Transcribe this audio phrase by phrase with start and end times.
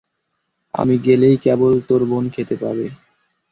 [0.73, 2.87] আমি গেলেই কেবল তোর বোন খেতে পাবে।